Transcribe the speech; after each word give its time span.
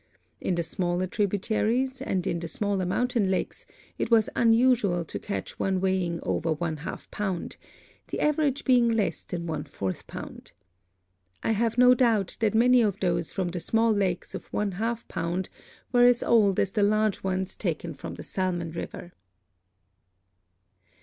In 0.39 0.55
the 0.55 0.63
smaller 0.63 1.05
tributaries 1.05 2.01
and 2.01 2.25
in 2.25 2.39
the 2.39 2.47
smaller 2.47 2.87
mountain 2.87 3.29
lakes 3.29 3.67
it 3.99 4.09
was 4.09 4.31
unusual 4.35 5.05
to 5.05 5.19
catch 5.19 5.59
one 5.59 5.79
weighing 5.79 6.19
over 6.23 6.53
one 6.53 6.77
half 6.77 7.11
pound, 7.11 7.57
the 8.07 8.19
average 8.19 8.65
being 8.65 8.89
less 8.89 9.21
than 9.21 9.45
one 9.45 9.63
fourth 9.65 10.07
pound. 10.07 10.53
I 11.43 11.51
have 11.51 11.77
no 11.77 11.93
doubt 11.93 12.37
that 12.39 12.55
many 12.55 12.81
of 12.81 12.99
those 12.99 13.31
from 13.31 13.49
the 13.49 13.59
small 13.59 13.91
lakes 13.93 14.33
of 14.33 14.51
one 14.51 14.71
half 14.71 15.07
pound 15.07 15.49
were 15.91 16.05
as 16.05 16.23
old 16.23 16.59
as 16.59 16.71
the 16.71 16.81
large 16.81 17.21
ones 17.21 17.55
taken 17.55 17.93
from 17.93 18.15
the 18.15 18.23
Salmon 18.23 18.71
river. 18.71 19.13